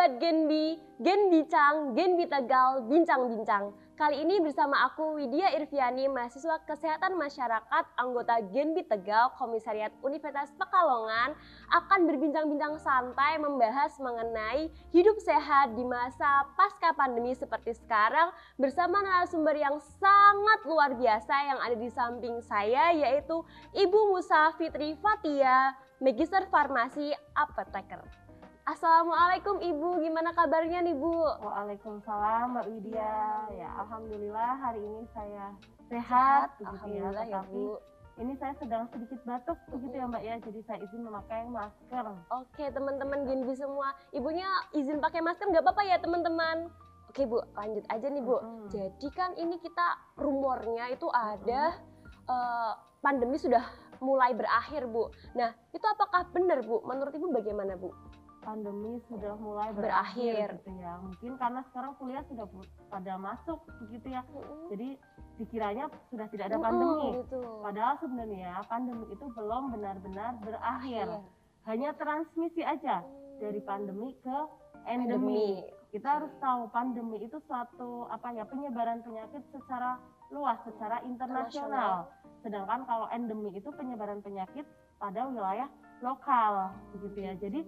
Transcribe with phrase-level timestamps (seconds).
[0.00, 3.76] Sobat Genbi, Genbicang, Genbi Tegal, Bincang-Bincang.
[4.00, 11.36] Kali ini bersama aku Widya Irviani, mahasiswa Kesehatan Masyarakat, anggota Genbi Tegal, Komisariat Universitas Pekalongan,
[11.68, 19.52] akan berbincang-bincang santai membahas mengenai hidup sehat di masa pasca pandemi seperti sekarang bersama narasumber
[19.52, 23.44] yang sangat luar biasa yang ada di samping saya yaitu
[23.76, 28.19] Ibu Musa Fitri Fatia, Magister Farmasi Apoteker.
[28.70, 31.10] Assalamualaikum Ibu, gimana kabarnya nih Bu?
[31.42, 33.18] Waalaikumsalam Mbak Widya.
[33.50, 35.50] Ya, alhamdulillah hari ini saya
[35.90, 36.70] sehat, ya.
[36.70, 37.82] Alhamdulillah ya Tetapi Bu.
[38.22, 40.34] ini saya sedang sedikit batuk begitu ya Mbak ya.
[40.46, 42.06] Jadi saya izin memakai masker.
[42.30, 46.70] Oke teman-teman Genbi semua, ibunya izin pakai masker nggak apa-apa ya teman-teman?
[47.10, 48.38] Oke Bu, lanjut aja nih Bu.
[48.38, 48.70] Mm-mm.
[48.70, 51.74] Jadi kan ini kita rumornya itu ada
[52.22, 53.66] eh, pandemi sudah
[53.98, 55.10] mulai berakhir Bu.
[55.34, 56.86] Nah itu apakah benar Bu?
[56.86, 57.90] Menurut Ibu bagaimana Bu?
[58.40, 60.56] Pandemi sudah mulai Berakhir.
[60.56, 60.92] berakhir, gitu ya.
[61.04, 62.46] Mungkin karena sekarang kuliah sudah
[62.88, 64.24] pada masuk begitu ya.
[64.72, 64.96] Jadi
[65.36, 67.20] dikiranya sudah tidak ada pandemi.
[67.20, 67.40] gitu.
[67.60, 71.08] Padahal sebenarnya pandemi itu belum benar-benar berakhir.
[71.68, 73.04] Hanya transmisi aja
[73.40, 74.38] dari pandemi ke
[74.88, 75.64] endemi.
[75.90, 79.98] Kita harus tahu pandemi itu suatu apa ya penyebaran penyakit secara
[80.30, 82.06] luas, secara internasional.
[82.40, 84.64] Sedangkan kalau endemi itu penyebaran penyakit
[85.02, 85.66] pada wilayah
[86.00, 87.32] lokal, begitu ya.
[87.36, 87.60] Jadi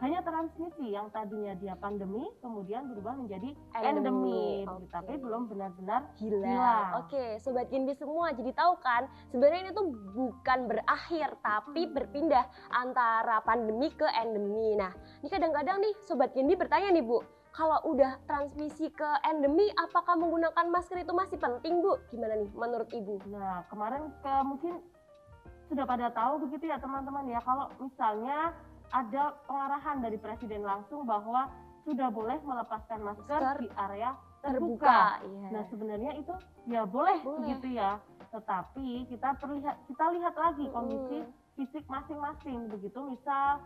[0.00, 4.88] hanya transmisi yang tadinya dia pandemi kemudian berubah menjadi endemi, Oke.
[4.88, 7.04] tapi belum benar-benar Hilang.
[7.04, 13.44] Oke, sobat Genbi semua jadi tahu kan sebenarnya ini tuh bukan berakhir tapi berpindah antara
[13.44, 14.74] pandemi ke endemi.
[14.74, 14.90] Nah,
[15.20, 17.20] ini kadang-kadang nih sobat Genbi bertanya nih Bu,
[17.52, 22.00] kalau udah transmisi ke endemi apakah menggunakan masker itu masih penting Bu?
[22.08, 23.28] Gimana nih menurut Ibu?
[23.28, 24.80] Nah, kemarin ke, mungkin
[25.68, 28.56] sudah pada tahu begitu ya teman-teman ya, kalau misalnya
[28.92, 31.48] ada pengarahan dari presiden langsung bahwa
[31.82, 34.52] sudah boleh melepaskan masker, Masker di area Terbuka.
[34.86, 34.98] terbuka.
[35.26, 35.48] Iya.
[35.50, 36.34] Nah, sebenarnya itu
[36.70, 37.38] ya boleh, Boleh.
[37.42, 37.98] begitu ya.
[38.30, 41.18] Tetapi kita perlihat kita lihat lagi kondisi
[41.58, 42.98] fisik masing-masing begitu.
[43.02, 43.58] Misal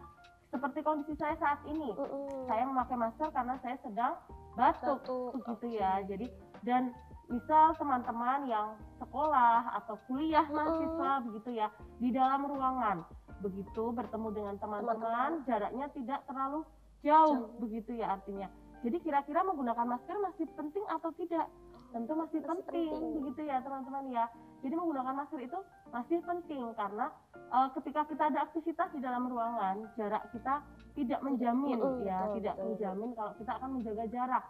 [0.48, 2.48] seperti kondisi saya saat ini, Mm-mm.
[2.48, 4.14] saya memakai masker karena saya sedang
[4.56, 5.76] batuk Batuk, begitu oke.
[5.76, 5.92] ya.
[6.08, 6.26] Jadi
[6.64, 6.82] dan
[7.26, 11.68] misal teman-teman yang sekolah atau kuliah mahasiswa begitu ya
[11.98, 13.02] di dalam ruangan
[13.40, 15.44] begitu bertemu dengan Teman-teman.
[15.44, 16.64] jaraknya tidak terlalu
[17.00, 17.60] jauh, Jauh.
[17.60, 18.48] begitu ya artinya.
[18.80, 21.46] Jadi kira-kira menggunakan masker masih penting atau tidak?
[21.86, 23.12] Tentu masih, Masih penting, penting.
[23.16, 24.24] begitu ya teman-teman ya.
[24.60, 25.58] Jadi menggunakan masker itu
[25.88, 30.60] masih penting karena eh, ketika kita ada aktivitas di dalam ruangan jarak kita
[30.92, 32.66] tidak menjamin Mm-mm, ya, betul, tidak betul.
[32.68, 34.44] menjamin kalau kita akan menjaga jarak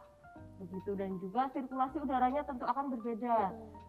[0.56, 3.38] begitu dan juga sirkulasi udaranya tentu akan berbeda.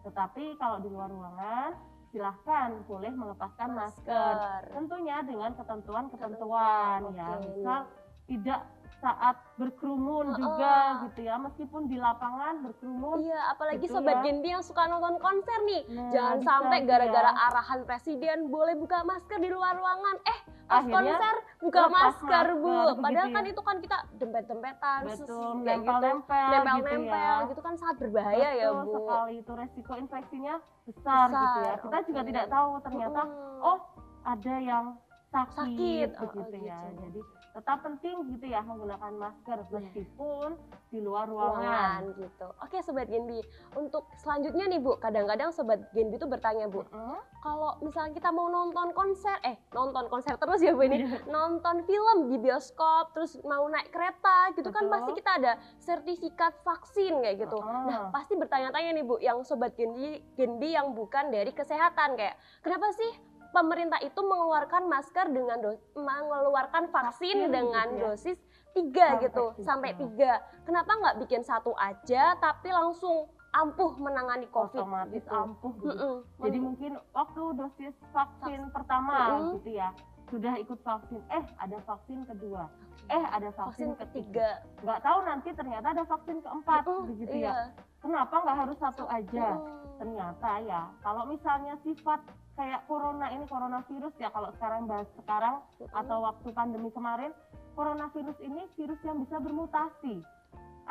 [0.04, 1.70] Tetapi kalau di luar ruangan
[2.08, 4.08] silahkan boleh melepaskan masker.
[4.08, 4.62] Masker.
[4.74, 7.80] Tentunya dengan ketentuan-ketentuan ya, misal
[8.28, 8.60] tidak
[8.98, 10.38] saat berkerumun Heeh.
[10.38, 13.22] juga gitu ya, meskipun di lapangan berkerumun.
[13.22, 14.22] Iya, apalagi Gitu sobat ya.
[14.24, 15.82] Genbi yang suka nonton konser nih.
[15.88, 17.42] Nah, Jangan bisa sampai gara-gara ya.
[17.46, 20.16] arahan presiden boleh buka masker di luar ruangan.
[20.24, 22.66] Eh, pas Akhirnya konser buka lepas masker, Bu.
[22.66, 23.48] masker, Padahal begitu kan ya.
[23.48, 25.64] itu kan kita dempet-dempetan, betul kayak gitu.
[25.64, 27.48] nempel-nempel gitu Nempel-nempel ya.
[27.48, 28.92] gitu kan sangat berbahaya ya, Betul Bu.
[28.98, 31.72] sekali itu resiko infeksinya besar, gitu ya.
[31.72, 32.28] Besar, Kita juga oke.
[32.28, 33.62] tidak tahu ternyata Mm-mm.
[33.62, 33.78] oh
[34.22, 34.84] ada yang
[35.28, 36.78] sakit, Sakit, oh, begitu oh, ya.
[36.84, 37.00] gitu.
[37.04, 37.20] Jadi
[37.58, 39.70] tetap penting gitu ya menggunakan masker Iya.
[39.74, 40.54] meskipun
[40.88, 42.00] di luar ruangan ruangan.
[42.16, 42.46] gitu.
[42.58, 43.42] Oke, sobat Genbi.
[43.74, 44.96] Untuk selanjutnya nih, Bu.
[44.96, 47.18] Kadang-kadang sobat Genbi itu bertanya, Bu, Mm-mm.
[47.40, 51.26] kalau misalnya kita mau nonton konser, eh nonton konser terus ya Bu ini, Iya.
[51.26, 54.94] nonton film di bioskop, terus mau naik kereta gitu kan Betul.
[54.94, 57.58] pasti kita ada sertifikat vaksin kayak gitu.
[57.58, 57.84] Heeh.
[57.84, 62.86] Nah pasti bertanya-tanya nih Bu, yang sobat Genbi, Genbi yang bukan dari kesehatan kayak, kenapa
[62.92, 63.10] sih
[63.50, 68.02] pemerintah itu mengeluarkan masker dengan dos- mengeluarkan vaksin dengan gitu ya.
[68.06, 68.38] dosis
[68.70, 69.64] tiga Sampai gitu, tiga.
[69.64, 70.32] sampai tiga.
[70.62, 74.84] Kenapa nggak bikin satu aja tapi langsung ampuh menangani COVID?
[74.84, 75.32] otomatis gitu.
[75.32, 75.88] ampuh gitu.
[75.88, 76.14] Mm-mm.
[76.44, 79.56] Jadi mungkin waktu dosis vaksin pertama Mm-mm.
[79.58, 79.90] gitu ya
[80.28, 82.68] sudah ikut vaksin, eh ada vaksin kedua,
[83.08, 84.60] eh ada vaksin vaksin, ketiga.
[84.84, 87.48] Nggak tahu nanti ternyata ada vaksin keempat Mm-mm, begitu iya.
[87.48, 87.54] ya.
[87.98, 89.56] Kenapa nggak harus satu aja?
[89.56, 89.64] Mm.
[89.96, 92.20] Ternyata ya kalau misalnya sifat
[92.58, 95.62] kayak corona ini coronavirus ya kalau sekarang bahas sekarang
[95.94, 97.30] atau waktu pandemi kemarin
[97.78, 100.18] coronavirus ini virus yang bisa bermutasi.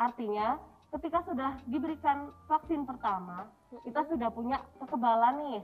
[0.00, 0.56] Artinya
[0.96, 3.52] ketika sudah diberikan vaksin pertama
[3.84, 5.62] kita sudah punya kekebalan nih.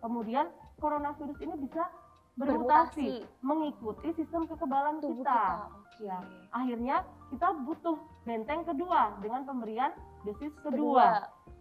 [0.00, 0.48] Kemudian
[0.80, 1.84] coronavirus ini bisa
[2.32, 5.68] bermutasi, mengikuti sistem kekebalan tubuh kita.
[6.00, 6.00] kita.
[6.00, 6.18] Ya.
[6.50, 9.92] Akhirnya kita butuh benteng kedua dengan pemberian
[10.24, 10.72] dosis Kedua.
[10.72, 11.08] kedua.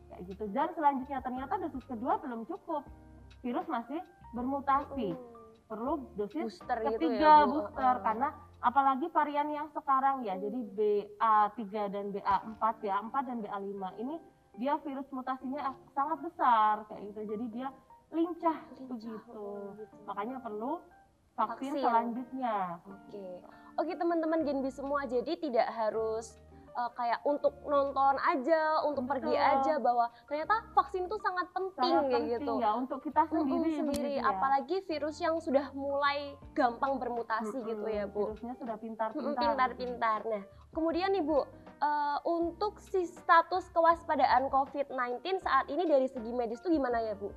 [0.10, 0.44] Kayak gitu.
[0.56, 2.88] Dan selanjutnya ternyata dosis kedua belum cukup.
[3.40, 4.00] Virus masih
[4.36, 5.16] bermutasi.
[5.16, 5.30] Mm.
[5.72, 7.64] Perlu dosis Booster gitu ketiga ya, Bu.
[7.64, 8.04] booster Heeh.
[8.04, 8.28] karena
[8.62, 14.16] apalagi varian yang sekarang ya jadi BA3 dan BA4 BA4 dan BA5 ini
[14.60, 17.68] dia virus mutasinya sangat besar kayak gitu jadi dia
[18.12, 19.96] lincah, Lincah, begitu oh, gitu.
[20.04, 20.84] makanya perlu
[21.40, 21.84] vaksin, Vaksin.
[21.88, 22.56] selanjutnya
[22.86, 23.26] Oke,
[23.80, 26.36] oke teman-teman Genbi semua, jadi tidak harus
[26.76, 29.52] uh, kayak untuk nonton aja, untuk pergi Betul.
[29.56, 32.54] aja bahwa ternyata vaksin itu sangat penting sangat penting gitu.
[32.60, 34.30] ya untuk kita sendiri sendiri, begitu ya.
[34.32, 38.32] apalagi virus yang sudah mulai gampang bermutasi Mm-mm, gitu ya Bu.
[38.32, 40.20] virusnya sudah pintar-pintar Pintar-pintar.
[40.28, 41.46] Nah, kemudian nih Bu, uh,
[42.28, 47.32] untuk si status kewaspadaan COVID-19 saat ini dari segi medis itu gimana ya Bu?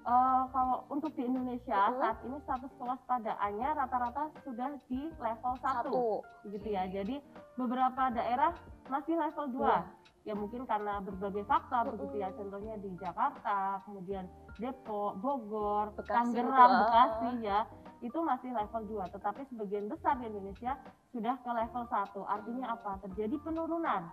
[0.00, 6.24] Eh, kalau untuk di Indonesia saat ini status kewaspadaannya rata-rata sudah di level 1 Satu.
[6.48, 6.88] gitu ya.
[6.88, 7.20] Jadi
[7.60, 8.56] beberapa daerah
[8.88, 9.60] masih level 2.
[9.60, 9.80] Iya.
[10.24, 12.32] Ya mungkin karena berbagai faktor begitu ya.
[12.32, 14.24] Contohnya di Jakarta, kemudian
[14.56, 16.72] Depok, Bogor, Tangerang.
[16.88, 17.68] Bekasi ya.
[18.00, 20.80] Itu masih level 2, tetapi sebagian besar di Indonesia
[21.12, 22.24] sudah ke level 1.
[22.24, 22.96] Artinya apa?
[23.04, 24.08] Terjadi penurunan.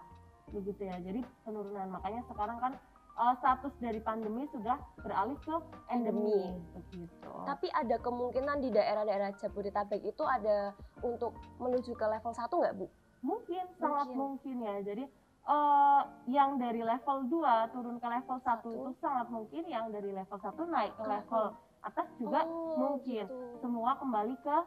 [0.51, 0.99] Begitu ya.
[0.99, 1.95] Jadi penurunan.
[1.95, 2.75] Makanya sekarang kan
[3.17, 5.55] eh, status dari pandemi sudah beralih ke
[5.89, 7.31] endemi begitu.
[7.43, 10.71] Tapi ada kemungkinan di daerah-daerah Jabodetabek itu ada
[11.01, 12.87] untuk menuju ke level 1 nggak Bu?
[13.21, 14.61] Mungkin sangat Mungkin.
[14.61, 14.75] ya.
[14.85, 15.03] Jadi
[15.47, 18.69] eh, yang dari level 2 turun ke level 1 Satu.
[18.69, 21.45] itu sangat mungkin yang dari level 1 naik ke level
[21.81, 23.25] atas juga Oh, mungkin.
[23.25, 23.35] gitu.
[23.61, 24.57] Semua kembali ke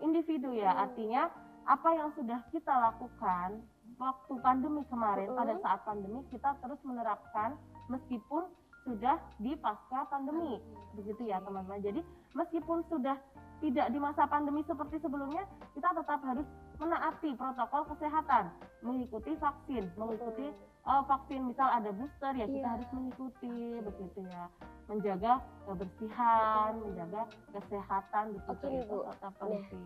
[0.00, 0.70] individu ya.
[0.72, 0.82] Hmm.
[0.86, 1.22] Artinya
[1.66, 3.60] apa yang sudah kita lakukan
[4.00, 5.36] waktu pandemi kemarin Mm-mm.
[5.36, 7.52] pada saat pandemi kita terus menerapkan
[7.90, 8.46] meskipun
[8.86, 10.56] sudah di pasca pandemi.
[10.90, 11.78] begitu ya teman-teman.
[11.84, 12.00] Jadi
[12.34, 13.14] meskipun sudah
[13.60, 15.44] tidak di masa pandemi seperti sebelumnya,
[15.76, 16.42] kita tetap harus
[16.80, 18.50] menaati protokol kesehatan,
[18.80, 20.48] mengikuti vaksin, mengikuti
[20.80, 21.40] eh, vaksin.
[21.46, 22.72] Misal ada booster ya kita Iya.
[22.74, 23.54] harus mengikuti.
[23.84, 24.44] Begitu ya,
[24.88, 25.32] menjaga
[25.68, 27.22] kebersihan, menjaga
[27.52, 28.24] kesehatan.
[28.34, 29.84] Begitu Oke nih, itu tetap Nah, penting.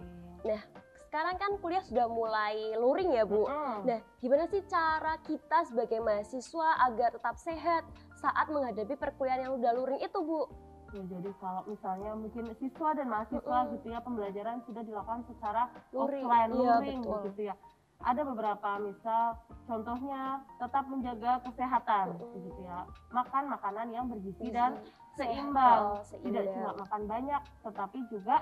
[1.15, 3.47] Sekarang kan kuliah sudah mulai luring ya Bu.
[3.47, 3.87] Mm-mm.
[3.87, 7.87] Nah, gimana sih cara kita sebagai mahasiswa agar tetap sehat
[8.19, 10.51] saat menghadapi perkuliahan yang udah luring itu Bu?
[10.91, 13.73] Ya, jadi kalau misalnya mungkin siswa dan mahasiswa Mm-mm.
[13.79, 16.27] gitu ya pembelajaran sudah dilakukan secara Luring.
[16.27, 17.15] offline Iya, luring betul.
[17.23, 17.55] begitu ya.
[18.03, 19.25] Ada beberapa misal
[19.71, 20.21] contohnya
[20.59, 22.31] tetap menjaga kesehatan Mm-mm.
[22.43, 22.91] begitu ya.
[23.15, 24.83] Makan makanan yang bergizi Gizi, dan
[25.15, 25.31] sehat.
[25.31, 25.83] seimbang.
[25.95, 26.55] Oh, Tidak seimbang.
[26.59, 28.37] cuma makan banyak tetapi juga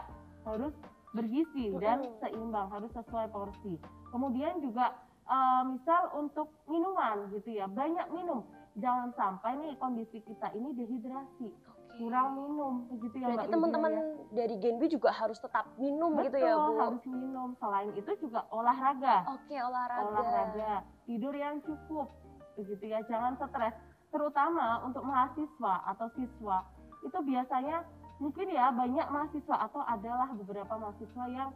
[0.48, 0.72] harus
[1.12, 3.76] bergizi dan seimbang, harus sesuai porsi.
[4.10, 8.44] Kemudian juga eh, misal untuk minuman gitu ya, banyak minum.
[8.80, 11.52] Jangan sampai nih kondisi kita ini dehidrasi
[12.00, 14.02] kurang minum begitu ya Berarti Mbak teman-teman ya.
[14.32, 16.72] dari Genbi juga harus tetap minum Betul, gitu ya Bu?
[16.80, 20.08] harus minum selain itu juga olahraga Oke, olahraga.
[20.08, 20.72] olahraga
[21.04, 22.08] tidur yang cukup
[22.56, 23.76] begitu ya jangan stres
[24.08, 26.64] terutama untuk mahasiswa atau siswa
[27.04, 27.84] itu biasanya
[28.22, 31.50] mungkin ya banyak mahasiswa atau adalah beberapa mahasiswa yang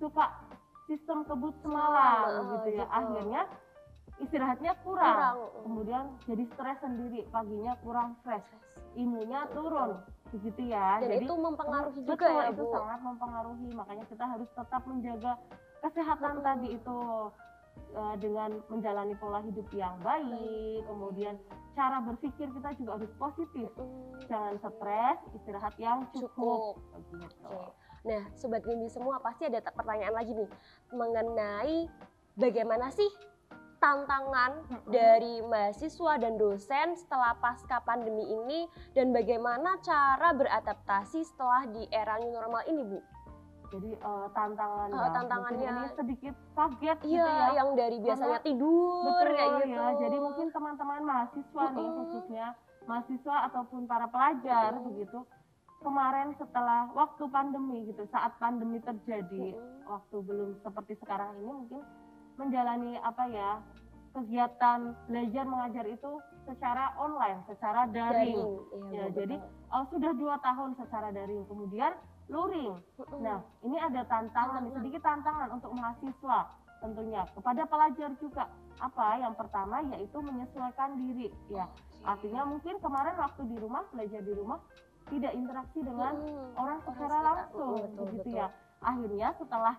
[0.00, 0.32] suka
[0.88, 2.84] sistem kebut semalam Semalam, gitu ya gitu.
[2.88, 3.42] akhirnya
[4.14, 5.36] istirahatnya kurang, Kurang.
[5.66, 8.46] kemudian jadi stres sendiri paginya kurang fresh
[8.94, 9.90] imunnya Betul, turun
[10.32, 12.72] begitu ya Dan jadi itu mempengaruhi juga betul, ya itu Bu?
[12.72, 15.32] sangat mempengaruhi makanya kita harus tetap menjaga
[15.84, 16.46] kesehatan Mm-mm.
[16.46, 16.98] tadi itu
[17.76, 21.38] eh, dengan menjalani pola hidup yang baik kemudian
[21.74, 23.68] cara berpikir kita juga harus positif.
[24.30, 26.78] Jangan stres istirahat yang cukup,
[27.10, 27.74] cukup.
[28.04, 30.50] Nah, sobat Genbi semua pasti ada pertanyaan lagi nih
[30.92, 31.78] mengenai
[32.36, 33.08] bagaimana sih
[33.84, 38.64] tantangan dari mahasiswa dan dosen setelah pasca pandemi ini
[38.96, 43.00] dan bagaimana cara beradaptasi setelah di era new normal ini, Bu?
[43.74, 47.96] Jadi eh, tantangan Eh, ya, mungkin tantangannya- ini sedikit kaget gitu Iya, ya yang dari
[47.98, 49.70] biasanya tidur Betul kayak gitu.
[49.74, 49.86] ya.
[49.98, 51.96] Jadi mungkin teman-teman mahasiswa nih Mm-mm.
[51.98, 52.46] khususnya
[52.84, 54.86] mahasiswa ataupun para pelajar Mm-mm.
[54.86, 55.18] begitu
[55.80, 59.84] kemarin setelah waktu pandemi gitu saat pandemi terjadi Mm-mm.
[59.86, 61.80] waktu belum seperti sekarang ini mungkin
[62.34, 63.50] menjalani apa ya
[64.12, 66.10] kegiatan belajar mengajar itu
[66.44, 68.30] secara online, secara daring.
[68.30, 68.40] Daring.
[68.84, 69.36] Iya, Ya, jadi.
[69.68, 71.90] Oh, sudah dua tahun secara daring, kemudian
[72.28, 72.72] luring.
[73.20, 76.38] Nah, ini ada tantangan, sedikit tantangan untuk mahasiswa
[76.80, 77.22] tentunya.
[77.32, 78.44] Kepada pelajar juga.
[78.80, 79.22] Apa?
[79.22, 81.30] Yang pertama yaitu menyesuaikan diri.
[81.48, 81.70] Ya,
[82.02, 84.58] artinya mungkin kemarin waktu di rumah, belajar di rumah,
[85.12, 86.58] tidak interaksi dengan Mm-mm.
[86.58, 88.40] orang secara langsung, betul, begitu betul.
[88.40, 88.46] ya.
[88.84, 89.74] Akhirnya setelah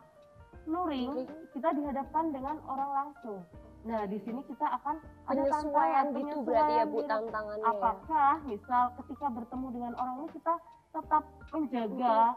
[0.66, 1.12] luring,
[1.54, 3.42] kita dihadapkan dengan orang langsung.
[3.86, 4.98] Nah, di sini kita akan
[5.30, 7.62] ada penyesuaian tantangan, gitu berarti ya Bu diri tantangannya.
[7.62, 7.70] ya.
[7.70, 10.54] apakah misal ketika bertemu dengan orang ini kita
[10.96, 12.34] tetap menjaga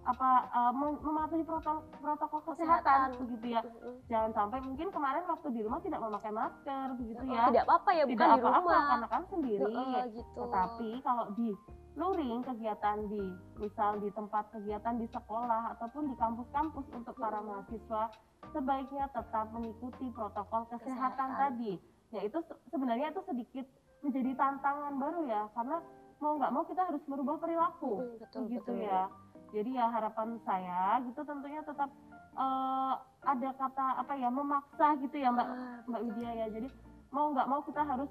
[0.00, 3.20] apa uh, mem- mematuhi protokol protokol kesehatan, Kesehatan.
[3.20, 3.60] begitu ya
[4.08, 8.04] jangan sampai mungkin kemarin waktu di rumah tidak memakai masker begitu ya Tidak apa-apa ya,
[8.08, 8.84] bukan tidak di apa-apa rumah.
[8.88, 10.38] karena kan sendiri Heeh, gitu.
[10.40, 11.48] tetapi kalau di
[11.92, 13.22] luring kegiatan di
[13.58, 18.02] misal di tempat kegiatan di sekolah ataupun di kampus-kampus untuk para mahasiswa
[18.50, 21.28] sebaiknya tetap mengikuti protokol kesehatan, kesehatan.
[21.36, 21.72] tadi
[22.10, 23.66] yaitu sebenarnya itu sedikit
[24.00, 25.76] menjadi tantangan baru ya karena
[26.20, 28.84] mau nggak mau kita harus merubah perilaku hmm, betul, gitu betul.
[28.84, 29.08] ya
[29.50, 31.90] jadi ya harapan saya gitu tentunya tetap
[32.38, 32.94] uh,
[33.26, 36.68] ada kata apa ya memaksa gitu ya mbak ah, mbak Widya ya jadi
[37.10, 38.10] mau nggak mau kita harus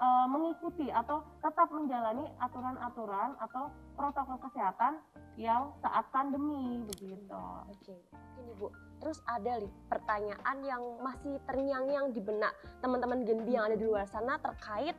[0.00, 4.98] uh, mengikuti atau tetap menjalani aturan-aturan atau protokol kesehatan
[5.38, 7.40] yang saat pandemi begitu.
[7.68, 7.96] Oke,
[8.40, 8.72] ini Bu.
[9.00, 12.52] Terus ada nih pertanyaan yang masih terngiang-ngiang di benak
[12.84, 14.92] teman-teman Genbi yang ada di luar sana terkait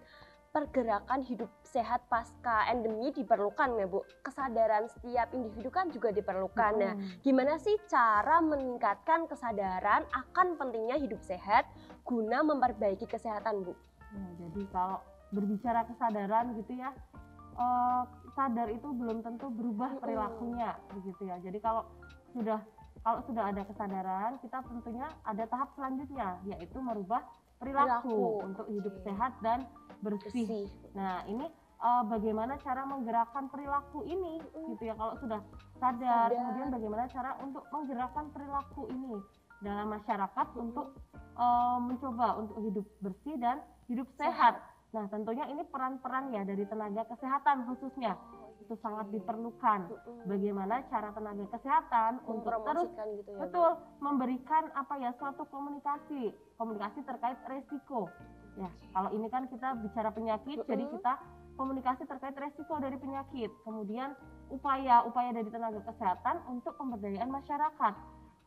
[0.51, 4.03] pergerakan hidup sehat pasca endemi diperlukan ya Bu.
[4.19, 6.73] Kesadaran setiap individu kan juga diperlukan.
[6.75, 6.83] Hmm.
[6.83, 6.93] Nah,
[7.23, 11.65] gimana sih cara meningkatkan kesadaran akan pentingnya hidup sehat
[12.03, 13.73] guna memperbaiki kesehatan Bu?
[14.11, 14.99] Ya, jadi kalau
[15.31, 16.91] berbicara kesadaran gitu ya,
[17.55, 18.03] eh,
[18.35, 21.39] sadar itu belum tentu berubah perilakunya begitu ya.
[21.39, 21.87] Jadi kalau
[22.35, 22.59] sudah
[23.01, 27.25] kalau sudah ada kesadaran, kita tentunya ada tahap selanjutnya yaitu merubah
[27.61, 29.69] perilaku, untuk hidup sehat dan
[30.01, 30.49] bersih.
[30.49, 30.67] bersih.
[30.97, 31.45] Nah, ini
[31.77, 34.41] uh, bagaimana cara menggerakkan perilaku ini?
[34.73, 35.39] Gitu ya kalau sudah
[35.77, 36.33] sadar, sadar.
[36.33, 39.21] kemudian bagaimana cara untuk menggerakkan perilaku ini
[39.61, 40.97] dalam masyarakat untuk
[41.37, 44.57] uh, mencoba untuk hidup bersih dan hidup sehat.
[44.91, 48.17] Nah, tentunya ini peran-peran ya dari tenaga kesehatan khususnya
[48.71, 49.91] itu sangat diperlukan.
[50.23, 52.87] Bagaimana cara tenaga kesehatan untuk terus
[53.19, 58.07] gitu ya, betul memberikan apa ya suatu komunikasi, komunikasi terkait resiko.
[58.55, 60.67] Ya, kalau ini kan kita bicara penyakit, -uh.
[60.71, 61.19] jadi kita
[61.59, 63.51] komunikasi terkait resiko dari penyakit.
[63.67, 64.15] Kemudian
[64.47, 67.93] upaya-upaya dari tenaga kesehatan untuk pemberdayaan masyarakat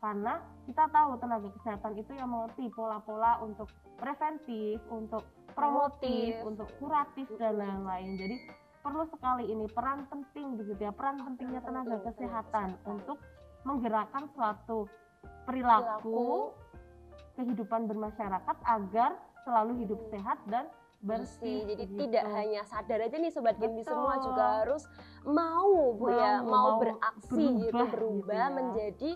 [0.01, 3.69] karena kita tahu tenaga kesehatan itu yang mengerti pola-pola untuk
[4.01, 8.17] preventif, untuk promotif, untuk kuratif dan lain-lain.
[8.21, 8.37] Jadi
[8.85, 13.17] perlu sekali ini peran penting begitu ya, peran pentingnya tenaga kesehatan untuk
[13.65, 14.85] menggerakkan suatu
[15.49, 16.53] perilaku
[17.41, 19.17] kehidupan bermasyarakat agar
[19.49, 20.69] selalu hidup sehat dan
[21.05, 21.65] bersih.
[21.69, 21.97] Jadi gitu.
[22.05, 24.85] tidak hanya sadar aja nih sobat Genbi semua juga harus
[25.25, 28.57] mau Bu ya, mau, ya, mau, mau beraksi berubah, gitu berubah gitu ya.
[28.57, 29.11] menjadi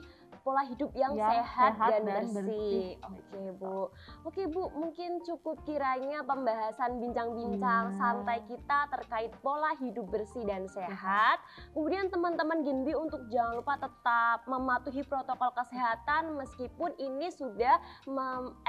[0.48, 2.40] pola hidup yang ya, sehat, sehat dan, dan bersih.
[2.40, 2.88] bersih.
[3.04, 3.78] Oke Bu,
[4.24, 7.98] oke Bu, mungkin cukup kiranya pembahasan bincang-bincang hmm.
[8.00, 11.36] santai kita terkait pola hidup bersih dan sehat.
[11.76, 17.76] Kemudian teman-teman Genbi untuk jangan lupa tetap mematuhi protokol kesehatan meskipun ini sudah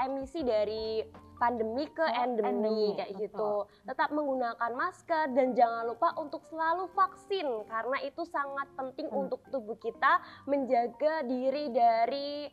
[0.04, 1.00] emisi dari
[1.40, 3.24] pandemi ke oh, endemi, endemi kayak betul.
[3.24, 3.52] gitu.
[3.88, 9.20] Tetap menggunakan masker dan jangan lupa untuk selalu vaksin karena itu sangat penting hmm.
[9.24, 12.50] untuk tubuh kita menjaga diri dari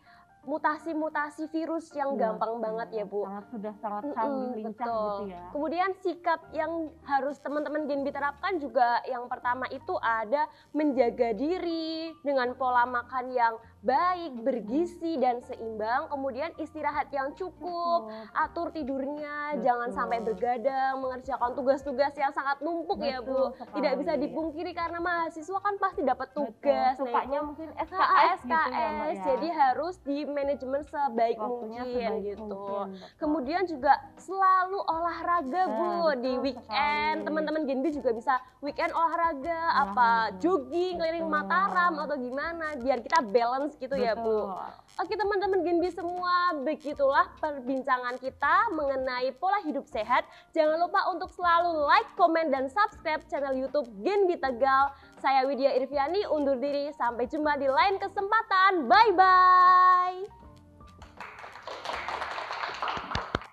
[0.48, 3.28] mutasi-mutasi virus yang ya, gampang banget ya Bu.
[3.28, 5.04] Sangat sudah sangat canggih mm lincah betul.
[5.04, 5.44] gitu ya.
[5.52, 6.72] Kemudian sikap yang
[7.04, 13.60] harus teman-teman Genbi terapkan juga yang pertama itu ada menjaga diri dengan pola makan yang
[13.86, 18.36] baik, bergizi dan seimbang, kemudian istirahat yang cukup, Betul.
[18.36, 19.64] atur tidurnya, Betul.
[19.64, 23.54] jangan sampai bergadang, mengerjakan tugas-tugas yang sangat numpuk Betul, ya Bu.
[23.56, 23.74] Sekali.
[23.80, 26.94] Tidak bisa dipungkiri karena mahasiswa kan pasti dapat tugas.
[26.98, 29.24] Sukanya nah, mungkin SKS, nah, SKS gitu ya, ya.
[29.24, 32.46] Jadi harus di manajemen sebaik Waktunya mungkin sebaik gitu.
[32.46, 37.18] Mungkin, kemudian juga selalu olahraga nah, Bu di weekend.
[37.26, 39.84] Teman-teman Genbi juga bisa weekend olahraga, olahraga.
[39.90, 44.06] apa jogging keliling Mataram atau gimana biar kita balance gitu Betul.
[44.06, 44.54] ya Bu.
[44.98, 50.26] Oke teman-teman Genbi semua, begitulah perbincangan kita mengenai pola hidup sehat.
[50.58, 54.90] Jangan lupa untuk selalu like, komen, dan subscribe channel YouTube Genbi Tegal.
[55.18, 58.86] Saya Widya Irviani undur diri, sampai jumpa di lain kesempatan.
[58.86, 60.47] Bye-bye.